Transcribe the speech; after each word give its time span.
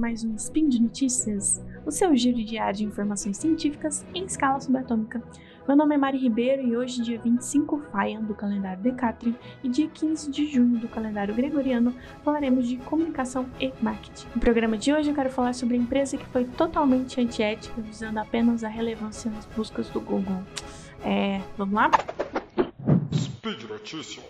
mais 0.00 0.24
um 0.24 0.34
Spin 0.34 0.66
de 0.66 0.80
Notícias, 0.80 1.62
o 1.84 1.90
seu 1.90 2.16
giro 2.16 2.42
diário 2.42 2.78
de 2.78 2.84
informações 2.84 3.36
científicas 3.36 4.04
em 4.14 4.24
escala 4.24 4.58
subatômica. 4.58 5.22
Meu 5.68 5.76
nome 5.76 5.94
é 5.94 5.98
Mari 5.98 6.16
Ribeiro 6.16 6.66
e 6.66 6.74
hoje, 6.74 7.02
dia 7.02 7.20
25 7.20 7.82
Faian 7.92 8.22
do 8.22 8.34
calendário 8.34 8.82
Decatrin 8.82 9.36
e 9.62 9.68
dia 9.68 9.86
15 9.88 10.30
de 10.30 10.46
junho 10.46 10.78
do 10.78 10.88
calendário 10.88 11.34
Gregoriano, 11.34 11.94
falaremos 12.24 12.66
de 12.66 12.78
comunicação 12.78 13.46
e 13.60 13.74
marketing. 13.82 14.26
No 14.34 14.40
programa 14.40 14.78
de 14.78 14.90
hoje 14.90 15.10
eu 15.10 15.14
quero 15.14 15.28
falar 15.28 15.52
sobre 15.52 15.76
a 15.76 15.78
empresa 15.78 16.16
que 16.16 16.26
foi 16.28 16.44
totalmente 16.44 17.20
antiética, 17.20 17.78
visando 17.82 18.18
apenas 18.18 18.64
a 18.64 18.68
relevância 18.68 19.30
nas 19.30 19.44
buscas 19.54 19.90
do 19.90 20.00
Google. 20.00 20.42
É, 21.04 21.42
vamos 21.58 21.74
lá? 21.74 21.90
Speed 23.14 23.64
Notícias. 23.64 24.24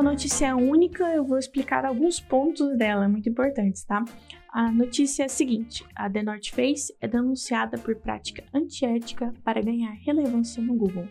Então, 0.00 0.06
como 0.06 0.08
a 0.08 0.12
notícia 0.12 0.56
única, 0.56 1.04
eu 1.14 1.22
vou 1.26 1.36
explicar 1.36 1.84
alguns 1.84 2.18
pontos 2.18 2.74
dela, 2.78 3.06
muito 3.06 3.28
importantes, 3.28 3.84
tá? 3.84 4.02
A 4.48 4.72
notícia 4.72 5.24
é 5.24 5.26
a 5.26 5.28
seguinte: 5.28 5.84
a 5.94 6.08
The 6.08 6.22
North 6.22 6.48
Face 6.54 6.96
é 7.02 7.06
denunciada 7.06 7.76
por 7.76 7.94
prática 7.96 8.42
antiética 8.54 9.34
para 9.44 9.60
ganhar 9.60 9.92
relevância 9.92 10.62
no 10.62 10.74
Google. 10.74 11.06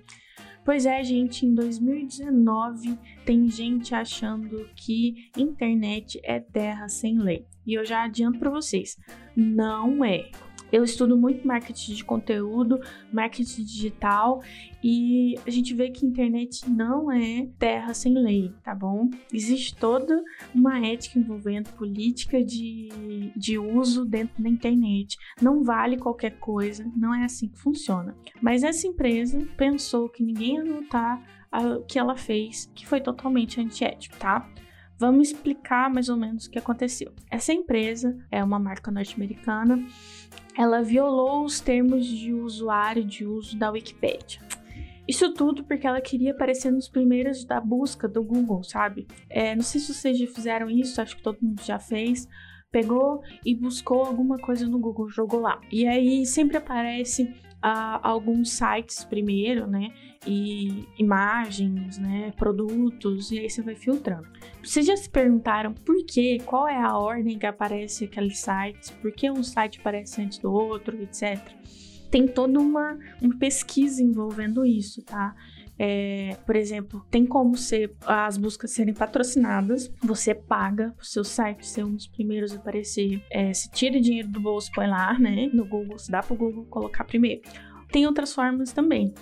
Pois 0.66 0.88
é, 0.88 1.04
gente, 1.04 1.46
em 1.46 1.54
2019 1.54 2.98
tem 3.26 3.48
gente 3.48 3.94
achando 3.94 4.68
que 4.76 5.30
internet 5.38 6.20
é 6.24 6.40
terra 6.40 6.90
sem 6.90 7.20
lei. 7.20 7.46
E 7.68 7.76
eu 7.76 7.86
já 7.86 8.06
adianto 8.06 8.40
para 8.40 8.50
vocês, 8.50 8.98
não 9.36 10.04
é. 10.04 10.32
Eu 10.72 10.84
estudo 10.84 11.18
muito 11.18 11.48
marketing 11.48 11.94
de 11.94 12.04
conteúdo, 12.04 12.80
marketing 13.12 13.64
digital 13.64 14.42
e 14.84 15.36
a 15.46 15.50
gente 15.50 15.74
vê 15.74 15.90
que 15.90 16.06
internet 16.06 16.70
não 16.70 17.12
é 17.12 17.48
terra 17.58 17.94
sem 17.94 18.14
lei, 18.14 18.54
tá 18.64 18.76
bom? 18.76 19.10
Existe 19.34 19.76
toda 19.76 20.24
uma 20.54 20.86
ética 20.86 21.18
envolvendo 21.20 21.72
política 21.74 22.44
de, 22.44 23.32
de 23.36 23.58
uso 23.58 24.06
dentro 24.06 24.42
da 24.42 24.50
internet. 24.50 25.18
Não 25.42 25.64
vale 25.64 25.98
qualquer 25.98 26.38
coisa, 26.40 26.90
não 26.96 27.14
é 27.14 27.24
assim 27.24 27.48
que 27.48 27.60
funciona. 27.60 28.16
Mas 28.42 28.64
essa 28.64 28.88
empresa 28.88 29.40
pensou 29.58 30.08
que 30.08 30.24
ninguém 30.24 30.56
ia 30.56 30.64
notar 30.64 31.22
o 31.52 31.84
que 31.84 31.98
ela 31.98 32.16
fez, 32.16 32.72
que 32.76 32.86
foi 32.86 33.02
totalmente 33.02 33.60
antiético, 33.60 34.18
tá? 34.18 34.48
Vamos 35.00 35.30
explicar 35.30 35.90
mais 35.90 36.10
ou 36.10 36.18
menos 36.18 36.46
o 36.46 36.52
que 36.52 36.60
aconteceu. 36.60 37.14
Essa 37.32 37.54
empresa 37.54 38.18
é 38.30 38.44
uma 38.44 38.60
marca 38.60 38.92
norte-americana 38.92 39.84
ela 40.60 40.84
violou 40.84 41.46
os 41.46 41.62
termos 41.62 42.06
de 42.06 42.34
usuário 42.34 43.02
de 43.02 43.26
uso 43.26 43.58
da 43.58 43.72
Wikipedia. 43.72 44.42
Isso 45.08 45.34
tudo 45.34 45.64
porque 45.64 45.88
ela 45.88 46.02
queria 46.02 46.32
aparecer 46.32 46.70
nos 46.70 46.90
primeiros 46.90 47.46
da 47.46 47.62
busca 47.62 48.10
do 48.10 48.22
Google, 48.22 48.62
sabe? 48.64 49.08
É, 49.30 49.56
não 49.56 49.64
sei 49.64 49.80
se 49.80 49.94
vocês 49.94 50.20
já 50.20 50.28
fizeram 50.28 50.70
isso, 50.70 51.02
acho 51.02 51.16
que 51.16 51.24
todo 51.24 51.40
mundo 51.42 51.62
já 51.64 51.80
fez. 51.80 52.28
Pegou 52.70 53.22
e 53.46 53.56
buscou 53.56 54.04
alguma 54.04 54.38
coisa 54.38 54.68
no 54.68 54.78
Google, 54.78 55.08
jogou 55.08 55.40
lá. 55.40 55.62
E 55.72 55.88
aí 55.88 56.26
sempre 56.26 56.58
aparece 56.58 57.34
uh, 57.64 58.00
alguns 58.02 58.52
sites 58.52 59.04
primeiro, 59.04 59.68
né? 59.68 59.92
E 60.26 60.86
imagens, 60.98 61.98
né? 61.98 62.32
Produtos, 62.36 63.32
e 63.32 63.40
aí 63.40 63.50
você 63.50 63.62
vai 63.62 63.76
filtrando. 63.76 64.28
Vocês 64.64 64.86
já 64.86 64.96
se 64.98 65.10
perguntaram 65.10 65.74
por 65.74 66.06
quê? 66.06 66.40
Qual 66.46 66.68
é 66.68 66.78
a 66.78 66.98
ordem 66.98 67.38
que 67.38 67.46
aparece 67.46 68.06
aqueles 68.06 68.40
sites? 68.40 68.90
Por 68.90 69.12
que 69.12 69.30
um 69.30 69.44
site 69.44 69.80
aparece 69.80 70.22
antes 70.22 70.40
do 70.40 70.52
outro, 70.52 71.02
etc. 71.02 71.40
Tem 72.12 72.28
toda 72.28 72.60
uma, 72.60 72.98
uma 73.22 73.38
pesquisa 73.38 74.02
envolvendo 74.02 74.66
isso, 74.66 75.04
tá? 75.04 75.36
É, 75.82 76.36
por 76.46 76.58
exemplo, 76.58 77.06
tem 77.10 77.26
como 77.26 77.56
ser, 77.56 77.96
as 78.06 78.38
buscas 78.38 78.72
serem 78.72 78.94
patrocinadas, 78.94 79.90
você 80.04 80.36
paga 80.36 80.94
o 81.00 81.06
seu 81.06 81.24
site 81.24 81.66
ser 81.66 81.86
um 81.86 81.96
dos 81.96 82.06
primeiros 82.06 82.52
a 82.52 82.58
aparecer. 82.58 83.24
É, 83.32 83.54
se 83.54 83.72
tira 83.72 84.02
dinheiro 84.02 84.28
do 84.28 84.42
bolso, 84.42 84.70
põe 84.76 84.88
lá, 84.88 85.18
né? 85.18 85.50
No 85.54 85.66
Google, 85.66 85.98
se 85.98 86.12
dá 86.12 86.22
para 86.22 86.34
o 86.34 86.38
Google 86.38 86.66
colocar 86.66 87.06
primeiro. 87.06 87.42
Tem 87.92 88.06
outras 88.06 88.34
formas 88.34 88.74
também. 88.74 89.14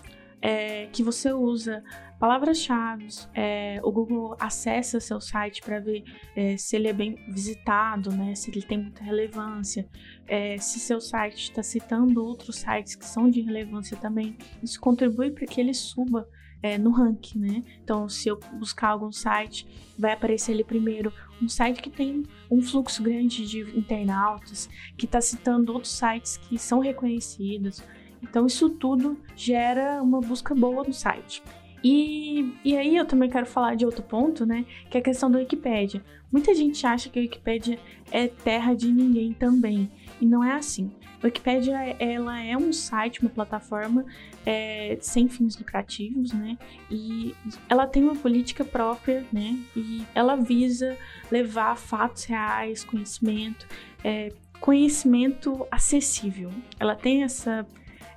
É, 0.42 0.88
que 0.88 1.04
você 1.04 1.32
usa 1.32 1.84
palavras-chave, 2.20 3.08
é, 3.34 3.80
o 3.84 3.92
Google 3.92 4.36
acessa 4.40 5.00
seu 5.00 5.22
site 5.22 5.62
para 5.62 5.80
ver 5.80 6.04
é, 6.36 6.58
se 6.58 6.76
ele 6.76 6.88
é 6.88 6.94
bem 6.94 7.16
visitado, 7.28 8.12
né, 8.12 8.34
se 8.34 8.50
ele 8.50 8.62
tem 8.62 8.78
muita 8.78 9.04
relevância, 9.04 9.88
é, 10.28 10.58
se 10.58 10.80
seu 10.80 11.00
site 11.00 11.44
está 11.44 11.62
citando 11.62 12.24
outros 12.24 12.58
sites 12.58 12.96
que 12.96 13.06
são 13.06 13.30
de 13.30 13.42
relevância 13.42 13.96
também. 13.98 14.36
Isso 14.62 14.80
contribui 14.80 15.32
para 15.32 15.46
que 15.46 15.62
ele 15.62 15.74
suba 15.74 16.28
é, 16.62 16.78
no 16.78 16.92
ranking, 16.92 17.40
né? 17.40 17.64
Então, 17.84 18.10
se 18.10 18.28
eu 18.30 18.40
buscar 18.54 18.90
algum 18.90 19.12
site, 19.12 19.68
vai 19.98 20.14
aparecer 20.14 20.54
ali 20.54 20.64
primeiro 20.64 21.14
um 21.42 21.48
site 21.48 21.82
que 21.82 21.90
tem 21.90 22.24
um 22.50 22.62
fluxo 22.62 23.04
grande 23.04 23.48
de 23.48 23.62
internautas, 23.78 24.70
que 24.98 25.06
está 25.06 25.22
citando 25.22 25.74
outros 25.74 25.94
sites 25.94 26.38
que 26.38 26.58
são 26.58 26.80
reconhecidos. 26.80 27.84
Então, 28.22 28.48
isso 28.48 28.70
tudo 28.70 29.18
gera 29.36 30.02
uma 30.02 30.20
busca 30.20 30.56
boa 30.56 30.84
no 30.84 30.94
site. 30.94 31.44
E, 31.84 32.54
e 32.66 32.76
aí 32.76 32.96
eu 32.96 33.06
também 33.06 33.30
quero 33.30 33.46
falar 33.46 33.76
de 33.76 33.86
outro 33.86 34.02
ponto, 34.02 34.46
né? 34.46 34.66
Que 34.90 34.98
é 34.98 35.00
a 35.00 35.04
questão 35.04 35.30
da 35.30 35.40
Wikipédia. 35.40 36.04
Muita 36.32 36.54
gente 36.54 36.86
acha 36.86 37.10
que 37.10 37.20
a 37.20 37.22
Wikipédia 37.22 37.80
é 38.12 38.28
terra 38.28 38.74
de 38.74 38.92
ninguém 38.92 39.32
também. 39.34 39.90
E 40.20 40.26
não 40.26 40.44
é 40.44 40.54
assim. 40.54 40.92
Wikipédia 41.24 41.78
ela 42.00 42.40
é 42.40 42.56
um 42.56 42.72
site, 42.72 43.22
uma 43.22 43.30
plataforma 43.30 44.06
é, 44.46 44.98
sem 45.02 45.28
fins 45.28 45.58
lucrativos, 45.58 46.32
né? 46.32 46.58
E 46.90 47.36
ela 47.68 47.88
tem 47.88 48.04
uma 48.04 48.16
política 48.16 48.64
própria, 48.64 49.26
né? 49.32 49.58
E 49.76 50.06
ela 50.14 50.36
visa 50.36 50.98
levar 51.32 51.76
fatos 51.76 52.26
reais, 52.26 52.84
conhecimento, 52.84 53.68
é, 54.04 54.32
conhecimento 54.60 55.68
acessível. 55.72 56.52
Ela 56.80 56.96
tem 56.96 57.24
essa 57.24 57.66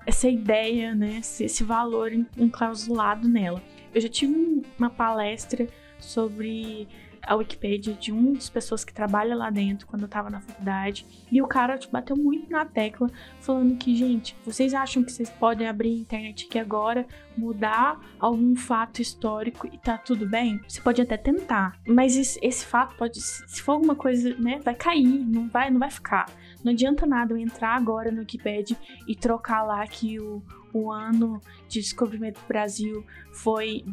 essa 0.06 0.28
ideia, 0.28 0.94
né, 0.94 1.18
esse, 1.18 1.44
esse 1.44 1.62
valor 1.62 2.10
enclausulado 2.36 3.28
nela. 3.28 3.62
Eu 3.94 4.00
já 4.00 4.08
tive 4.08 4.64
uma 4.78 4.88
palestra 4.88 5.68
sobre 5.98 6.88
a 7.22 7.34
Wikipedia 7.34 7.94
de 7.94 8.12
uma 8.12 8.32
das 8.32 8.48
pessoas 8.48 8.84
que 8.84 8.92
trabalha 8.92 9.34
lá 9.34 9.50
dentro 9.50 9.86
quando 9.86 10.02
eu 10.02 10.08
tava 10.08 10.30
na 10.30 10.40
faculdade. 10.40 11.06
E 11.30 11.40
o 11.40 11.46
cara 11.46 11.78
tipo, 11.78 11.92
bateu 11.92 12.16
muito 12.16 12.50
na 12.50 12.64
tecla, 12.64 13.08
falando 13.40 13.76
que, 13.76 13.94
gente, 13.94 14.36
vocês 14.44 14.74
acham 14.74 15.02
que 15.02 15.12
vocês 15.12 15.30
podem 15.30 15.68
abrir 15.68 15.90
a 15.90 16.00
internet 16.00 16.46
aqui 16.46 16.58
agora, 16.58 17.06
mudar 17.36 18.00
algum 18.18 18.54
fato 18.54 19.00
histórico 19.00 19.66
e 19.66 19.78
tá 19.78 19.96
tudo 19.96 20.26
bem? 20.26 20.60
Você 20.66 20.80
pode 20.80 21.00
até 21.00 21.16
tentar, 21.16 21.78
mas 21.86 22.16
esse, 22.16 22.38
esse 22.42 22.64
fato 22.66 22.96
pode, 22.96 23.20
se 23.20 23.62
for 23.62 23.72
alguma 23.72 23.94
coisa, 23.94 24.34
né, 24.36 24.60
vai 24.62 24.74
cair, 24.74 25.24
não 25.24 25.48
vai, 25.48 25.70
não 25.70 25.78
vai 25.78 25.90
ficar. 25.90 26.30
Não 26.62 26.72
adianta 26.72 27.06
nada 27.06 27.32
eu 27.32 27.38
entrar 27.38 27.76
agora 27.76 28.10
no 28.10 28.20
Wikipedia 28.20 28.76
e 29.06 29.14
trocar 29.14 29.62
lá 29.62 29.86
que 29.86 30.20
o, 30.20 30.42
o 30.72 30.90
ano 30.90 31.40
de 31.68 31.80
descobrimento 31.80 32.40
do 32.40 32.46
Brasil 32.46 33.04
foi 33.32 33.84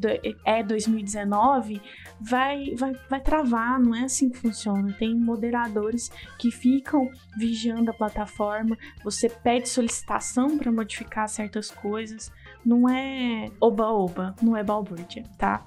é 0.45 0.63
2019, 0.63 1.81
vai, 2.19 2.73
vai, 2.75 2.93
vai 3.09 3.21
travar, 3.21 3.79
não 3.79 3.95
é 3.95 4.03
assim 4.03 4.29
que 4.29 4.37
funciona. 4.37 4.93
Tem 4.93 5.15
moderadores 5.15 6.11
que 6.39 6.51
ficam 6.51 7.09
vigiando 7.37 7.91
a 7.91 7.93
plataforma, 7.93 8.77
você 9.03 9.29
pede 9.29 9.69
solicitação 9.69 10.57
para 10.57 10.71
modificar 10.71 11.27
certas 11.27 11.69
coisas, 11.69 12.31
não 12.65 12.89
é 12.89 13.49
oba-oba, 13.59 14.35
não 14.41 14.55
é 14.55 14.63
balbúrdia, 14.63 15.23
tá? 15.37 15.65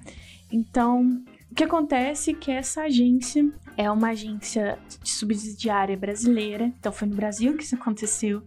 Então, 0.53 1.23
o 1.51 1.55
que 1.55 1.65
acontece 1.65 2.31
é 2.31 2.35
que 2.35 2.51
essa 2.51 2.83
agência 2.83 3.51
é 3.77 3.91
uma 3.91 4.11
agência 4.11 4.79
subsidiária 5.03 5.97
brasileira, 5.97 6.67
então 6.79 6.93
foi 6.93 7.09
no 7.09 7.17
Brasil 7.17 7.57
que 7.57 7.65
isso 7.65 7.75
aconteceu. 7.75 8.43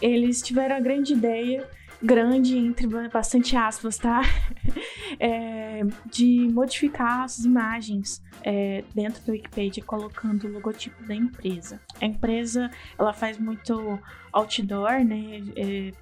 Eles 0.00 0.42
tiveram 0.42 0.76
a 0.76 0.80
grande 0.80 1.12
ideia, 1.12 1.68
grande 2.02 2.56
entre 2.56 2.86
bastante 3.08 3.56
aspas, 3.56 3.98
tá? 3.98 4.22
É, 5.20 5.82
de 6.06 6.48
modificar 6.52 7.22
as 7.22 7.44
imagens 7.44 8.20
é, 8.42 8.82
dentro 8.92 9.22
do 9.22 9.30
Wikipedia 9.30 9.84
colocando 9.84 10.48
o 10.48 10.50
logotipo 10.50 11.00
da 11.04 11.14
empresa. 11.14 11.80
A 12.00 12.04
empresa 12.04 12.68
ela 12.98 13.12
faz 13.12 13.38
muito 13.38 14.00
outdoor, 14.32 15.04
né? 15.04 15.40
É, 15.54 15.92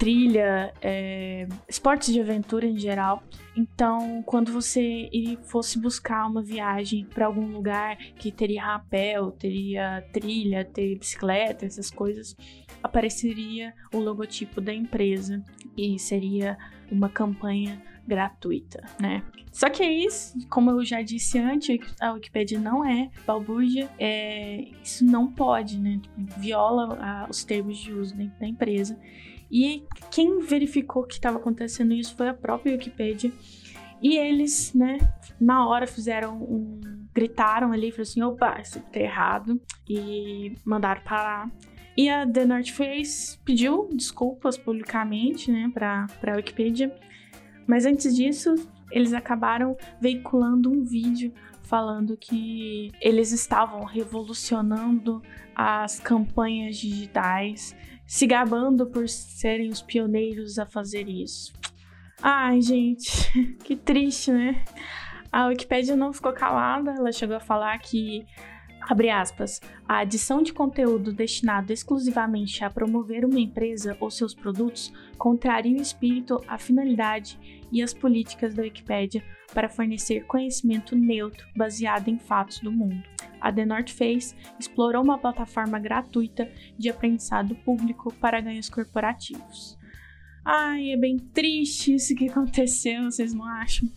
trilha, 0.00 0.72
é, 0.80 1.46
esportes 1.68 2.10
de 2.10 2.18
aventura 2.22 2.66
em 2.66 2.78
geral. 2.78 3.22
Então, 3.54 4.22
quando 4.24 4.50
você 4.50 5.10
fosse 5.42 5.78
buscar 5.78 6.26
uma 6.26 6.42
viagem 6.42 7.04
para 7.04 7.26
algum 7.26 7.52
lugar 7.52 7.98
que 8.16 8.32
teria 8.32 8.64
rapel, 8.64 9.30
teria 9.30 10.02
trilha, 10.10 10.64
teria 10.64 10.96
bicicleta, 10.96 11.66
essas 11.66 11.90
coisas, 11.90 12.34
apareceria 12.82 13.74
o 13.92 13.98
logotipo 13.98 14.58
da 14.58 14.72
empresa 14.72 15.44
e 15.76 15.98
seria 15.98 16.56
uma 16.90 17.10
campanha 17.10 17.82
gratuita, 18.06 18.82
né? 18.98 19.22
Só 19.52 19.68
que 19.68 19.82
é 19.82 19.92
isso, 19.92 20.34
como 20.48 20.70
eu 20.70 20.82
já 20.82 21.02
disse 21.02 21.38
antes, 21.38 21.78
a 22.00 22.12
Wikipedia 22.12 22.58
não 22.58 22.84
é 22.84 23.10
balbúrdia, 23.26 23.90
é, 23.98 24.64
isso 24.82 25.04
não 25.04 25.30
pode, 25.30 25.78
né? 25.78 26.00
Viola 26.38 26.96
a, 27.00 27.26
os 27.28 27.44
termos 27.44 27.76
de 27.78 27.92
uso 27.92 28.16
da 28.16 28.46
empresa. 28.46 28.98
E 29.50 29.84
quem 30.10 30.40
verificou 30.40 31.04
que 31.04 31.14
estava 31.14 31.38
acontecendo 31.38 31.92
isso 31.92 32.14
foi 32.14 32.28
a 32.28 32.34
própria 32.34 32.72
Wikipedia. 32.72 33.32
E 34.02 34.16
eles, 34.16 34.72
né, 34.72 34.98
na 35.40 35.66
hora 35.66 35.86
fizeram 35.86 36.36
um. 36.36 36.80
gritaram 37.14 37.72
ali, 37.72 37.90
falaram 37.90 38.02
assim: 38.02 38.22
opa, 38.22 38.60
isso 38.60 38.80
tá 38.80 39.00
errado. 39.00 39.60
E 39.88 40.54
mandaram 40.64 41.02
parar. 41.02 41.50
E 41.96 42.08
a 42.08 42.26
The 42.26 42.44
North 42.44 42.70
Face 42.70 43.38
pediu 43.44 43.88
desculpas 43.92 44.56
publicamente, 44.56 45.50
né, 45.50 45.70
pra, 45.74 46.06
pra 46.20 46.36
Wikipedia. 46.36 46.94
Mas 47.66 47.84
antes 47.84 48.14
disso, 48.14 48.54
eles 48.90 49.12
acabaram 49.12 49.76
veiculando 50.00 50.70
um 50.70 50.84
vídeo 50.84 51.32
falando 51.62 52.16
que 52.16 52.90
eles 53.00 53.30
estavam 53.30 53.84
revolucionando 53.84 55.22
as 55.54 56.00
campanhas 56.00 56.76
digitais, 56.76 57.76
se 58.10 58.26
gabando 58.26 58.88
por 58.88 59.08
serem 59.08 59.68
os 59.68 59.80
pioneiros 59.80 60.58
a 60.58 60.66
fazer 60.66 61.08
isso. 61.08 61.52
Ai, 62.20 62.60
gente, 62.60 63.30
que 63.62 63.76
triste, 63.76 64.32
né? 64.32 64.64
A 65.30 65.46
Wikipédia 65.46 65.94
não 65.94 66.12
ficou 66.12 66.32
calada, 66.32 66.90
ela 66.90 67.12
chegou 67.12 67.36
a 67.36 67.40
falar 67.40 67.78
que 67.78 68.26
aspas. 69.10 69.60
A 69.88 69.98
adição 69.98 70.42
de 70.42 70.52
conteúdo 70.52 71.12
destinado 71.12 71.72
exclusivamente 71.72 72.64
a 72.64 72.70
promover 72.70 73.24
uma 73.24 73.40
empresa 73.40 73.96
ou 74.00 74.10
seus 74.10 74.34
produtos 74.34 74.92
contraria 75.18 75.78
o 75.78 75.82
espírito, 75.82 76.40
a 76.46 76.58
finalidade 76.58 77.38
e 77.72 77.82
as 77.82 77.94
políticas 77.94 78.54
da 78.54 78.62
Wikipédia 78.62 79.22
para 79.52 79.68
fornecer 79.68 80.24
conhecimento 80.26 80.96
neutro 80.96 81.46
baseado 81.56 82.08
em 82.08 82.18
fatos 82.18 82.60
do 82.60 82.70
mundo. 82.70 83.02
A 83.40 83.52
The 83.52 83.64
North 83.64 83.90
Face 83.90 84.34
explorou 84.58 85.02
uma 85.02 85.18
plataforma 85.18 85.78
gratuita 85.78 86.50
de 86.78 86.88
aprendizado 86.88 87.54
público 87.56 88.12
para 88.14 88.40
ganhos 88.40 88.68
corporativos. 88.68 89.78
Ai, 90.44 90.92
é 90.92 90.96
bem 90.96 91.18
triste 91.18 91.94
isso 91.94 92.14
que 92.14 92.28
aconteceu, 92.28 93.04
vocês 93.04 93.34
não 93.34 93.44
acham? 93.44 93.88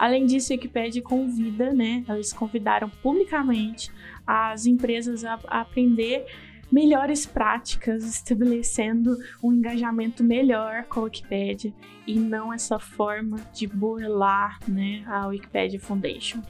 Além 0.00 0.24
disso, 0.24 0.50
a 0.50 0.56
Wikipedia 0.56 1.02
convida, 1.02 1.74
né? 1.74 2.02
Eles 2.08 2.32
convidaram 2.32 2.88
publicamente 3.02 3.92
as 4.26 4.64
empresas 4.64 5.26
a, 5.26 5.38
a 5.46 5.60
aprender 5.60 6.24
melhores 6.72 7.26
práticas, 7.26 8.02
estabelecendo 8.06 9.14
um 9.42 9.52
engajamento 9.52 10.24
melhor 10.24 10.84
com 10.84 11.00
a 11.00 11.02
Wikipedia 11.02 11.70
e 12.06 12.18
não 12.18 12.50
essa 12.50 12.78
forma 12.78 13.36
de 13.52 13.66
burlar 13.66 14.58
né, 14.66 15.04
a 15.06 15.26
Wikipedia 15.26 15.78
Foundation. 15.78 16.40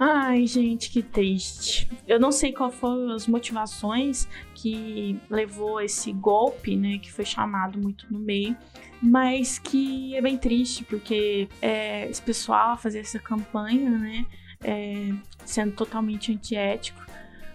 Ai, 0.00 0.46
gente, 0.46 0.90
que 0.90 1.02
triste. 1.02 1.90
Eu 2.06 2.20
não 2.20 2.30
sei 2.30 2.52
qual 2.52 2.70
foram 2.70 3.10
as 3.10 3.26
motivações 3.26 4.28
que 4.54 5.18
levou 5.28 5.80
esse 5.80 6.12
golpe, 6.12 6.76
né, 6.76 6.98
que 6.98 7.10
foi 7.10 7.24
chamado 7.24 7.80
muito 7.80 8.06
no 8.08 8.18
meio, 8.18 8.56
mas 9.02 9.58
que 9.58 10.14
é 10.14 10.22
bem 10.22 10.36
triste 10.36 10.84
porque 10.84 11.48
é, 11.60 12.08
esse 12.08 12.22
pessoal 12.22 12.76
fazer 12.76 13.00
essa 13.00 13.18
campanha, 13.18 13.90
né, 13.90 14.26
é, 14.62 15.12
sendo 15.44 15.72
totalmente 15.72 16.30
antiético, 16.30 17.04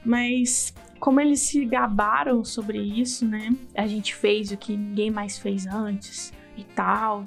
mas 0.03 0.73
como 0.99 1.21
eles 1.21 1.39
se 1.39 1.63
gabaram 1.65 2.43
sobre 2.43 2.77
isso, 2.77 3.25
né, 3.25 3.55
a 3.73 3.87
gente 3.87 4.13
fez 4.13 4.51
o 4.51 4.57
que 4.57 4.75
ninguém 4.75 5.09
mais 5.09 5.37
fez 5.37 5.65
antes 5.65 6.33
e 6.57 6.63
tal 6.65 7.25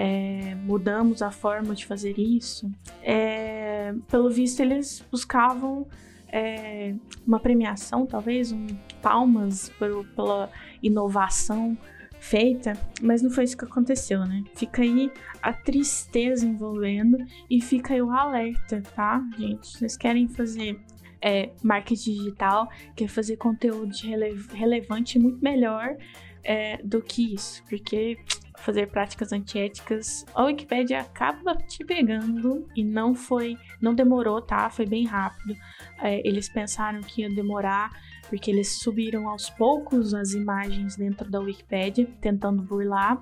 é, 0.00 0.54
mudamos 0.64 1.22
a 1.22 1.32
forma 1.32 1.74
de 1.74 1.84
fazer 1.84 2.16
isso, 2.16 2.70
é, 3.02 3.92
pelo 4.08 4.30
visto 4.30 4.60
eles 4.60 5.04
buscavam 5.10 5.88
é, 6.28 6.94
uma 7.26 7.40
premiação, 7.40 8.06
talvez, 8.06 8.52
um 8.52 8.64
palmas 9.02 9.70
por, 9.70 10.06
pela 10.14 10.48
inovação 10.80 11.76
feita, 12.20 12.74
mas 13.02 13.22
não 13.22 13.30
foi 13.30 13.42
isso 13.42 13.56
que 13.56 13.64
aconteceu, 13.64 14.24
né? 14.24 14.44
Fica 14.54 14.82
aí 14.82 15.10
a 15.42 15.52
tristeza 15.52 16.46
envolvendo 16.46 17.18
e 17.50 17.60
fica 17.60 17.94
aí 17.94 18.02
o 18.02 18.12
alerta, 18.12 18.80
tá, 18.94 19.20
gente? 19.36 19.78
Vocês 19.78 19.96
querem 19.96 20.28
fazer 20.28 20.78
é, 21.20 21.50
marketing 21.60 22.14
digital, 22.14 22.68
quer 22.94 23.08
fazer 23.08 23.36
conteúdo 23.36 23.92
rele 24.04 24.40
relevante 24.52 25.18
muito 25.18 25.42
melhor 25.42 25.96
é, 26.44 26.80
do 26.84 27.02
que 27.02 27.34
isso, 27.34 27.64
porque 27.68 28.16
fazer 28.58 28.88
práticas 28.88 29.32
antiéticas, 29.32 30.24
a 30.34 30.44
Wikipedia 30.44 31.00
acaba 31.00 31.54
te 31.54 31.84
pegando 31.84 32.66
e 32.74 32.84
não 32.84 33.14
foi, 33.14 33.56
não 33.80 33.94
demorou, 33.94 34.40
tá? 34.42 34.68
Foi 34.70 34.86
bem 34.86 35.04
rápido. 35.06 35.56
É, 36.00 36.26
eles 36.26 36.48
pensaram 36.48 37.00
que 37.00 37.22
ia 37.22 37.30
demorar 37.30 37.90
porque 38.28 38.50
eles 38.50 38.78
subiram 38.78 39.28
aos 39.28 39.48
poucos 39.50 40.14
as 40.14 40.32
imagens 40.32 40.96
dentro 40.96 41.30
da 41.30 41.40
Wikipedia, 41.40 42.06
tentando 42.20 42.62
burlar, 42.62 43.20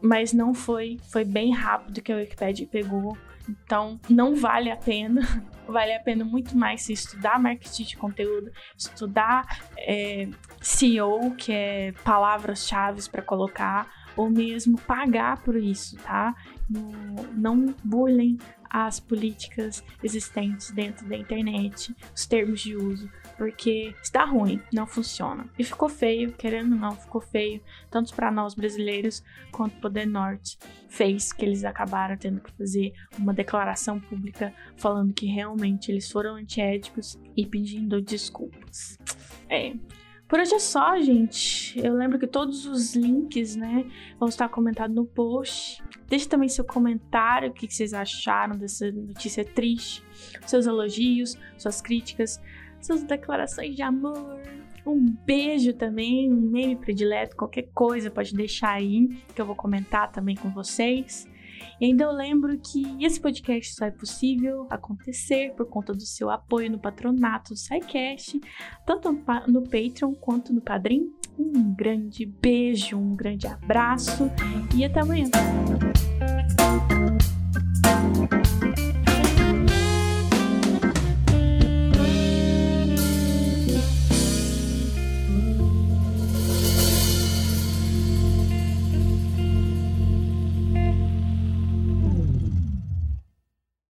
mas 0.00 0.32
não 0.32 0.54
foi, 0.54 0.98
foi 1.10 1.24
bem 1.24 1.52
rápido 1.52 2.00
que 2.00 2.12
a 2.12 2.16
Wikipedia 2.16 2.66
pegou. 2.66 3.16
Então, 3.48 3.98
não 4.08 4.34
vale 4.34 4.70
a 4.70 4.76
pena. 4.76 5.22
Vale 5.68 5.92
a 5.92 6.00
pena 6.00 6.24
muito 6.24 6.56
mais 6.56 6.80
se 6.80 6.94
estudar 6.94 7.38
marketing 7.38 7.82
de 7.82 7.96
conteúdo, 7.98 8.50
estudar 8.74 9.60
é, 9.76 10.26
SEO, 10.62 11.34
que 11.36 11.52
é 11.52 11.92
palavras-chave 12.02 13.06
para 13.10 13.20
colocar, 13.20 13.86
ou 14.16 14.30
mesmo 14.30 14.78
pagar 14.80 15.42
por 15.42 15.56
isso, 15.56 15.96
tá? 15.98 16.34
Não 17.34 17.74
burlem 17.84 18.38
as 18.70 19.00
políticas 19.00 19.82
existentes 20.02 20.70
dentro 20.70 21.08
da 21.08 21.16
internet, 21.16 21.94
os 22.14 22.26
termos 22.26 22.60
de 22.60 22.76
uso, 22.76 23.10
porque 23.36 23.94
está 24.02 24.24
ruim, 24.24 24.60
não 24.72 24.86
funciona. 24.86 25.48
E 25.58 25.64
ficou 25.64 25.88
feio, 25.88 26.32
querendo 26.32 26.72
ou 26.72 26.78
não, 26.78 26.92
ficou 26.92 27.20
feio, 27.20 27.62
tanto 27.90 28.14
para 28.14 28.30
nós 28.30 28.54
brasileiros 28.54 29.22
quanto 29.50 29.76
o 29.78 29.80
Poder 29.80 30.06
Norte 30.06 30.58
fez 30.88 31.32
que 31.32 31.44
eles 31.44 31.64
acabaram 31.64 32.16
tendo 32.16 32.40
que 32.40 32.52
fazer 32.52 32.92
uma 33.18 33.32
declaração 33.32 33.98
pública 33.98 34.52
falando 34.76 35.14
que 35.14 35.26
realmente 35.26 35.90
eles 35.90 36.10
foram 36.10 36.34
antiéticos 36.34 37.18
e 37.36 37.46
pedindo 37.46 38.02
desculpas. 38.02 38.98
É, 39.48 39.74
por 40.28 40.38
hoje 40.38 40.54
é 40.54 40.58
só, 40.58 41.00
gente. 41.00 41.80
Eu 41.82 41.94
lembro 41.94 42.18
que 42.18 42.26
todos 42.26 42.66
os 42.66 42.94
links, 42.94 43.56
né, 43.56 43.86
vão 44.20 44.28
estar 44.28 44.48
comentados 44.48 44.94
no 44.94 45.06
post. 45.06 45.82
Deixe 46.06 46.28
também 46.28 46.48
seu 46.48 46.64
comentário, 46.64 47.50
o 47.50 47.52
que 47.52 47.66
vocês 47.66 47.94
acharam 47.94 48.56
dessa 48.56 48.90
notícia 48.92 49.44
triste, 49.44 50.02
seus 50.46 50.66
elogios, 50.66 51.36
suas 51.56 51.80
críticas, 51.80 52.40
suas 52.80 53.02
declarações 53.02 53.74
de 53.74 53.82
amor. 53.82 54.38
Um 54.86 55.04
beijo 55.26 55.74
também, 55.74 56.32
um 56.32 56.36
meme 56.36 56.76
predileto, 56.76 57.36
qualquer 57.36 57.68
coisa 57.74 58.10
pode 58.10 58.34
deixar 58.34 58.72
aí, 58.72 59.08
que 59.34 59.40
eu 59.40 59.46
vou 59.46 59.56
comentar 59.56 60.10
também 60.10 60.36
com 60.36 60.50
vocês. 60.50 61.26
E 61.80 61.86
ainda 61.86 62.04
eu 62.04 62.12
lembro 62.12 62.58
que 62.58 62.84
esse 63.04 63.20
podcast 63.20 63.74
só 63.74 63.86
é 63.86 63.90
possível 63.90 64.66
acontecer 64.70 65.52
por 65.54 65.66
conta 65.66 65.92
do 65.92 66.04
seu 66.04 66.30
apoio 66.30 66.70
no 66.70 66.78
patronato 66.78 67.54
do 67.54 67.58
SciCast, 67.58 68.40
tanto 68.86 69.12
no 69.46 69.62
Patreon 69.62 70.14
quanto 70.14 70.52
no 70.52 70.60
Padrim. 70.60 71.12
Um 71.38 71.74
grande 71.74 72.26
beijo, 72.26 72.96
um 72.96 73.14
grande 73.14 73.46
abraço 73.46 74.30
e 74.76 74.84
até 74.84 75.00
amanhã. 75.00 75.30